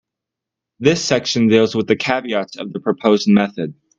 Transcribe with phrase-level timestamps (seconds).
[0.79, 3.75] This section deals with the caveats of the proposed method.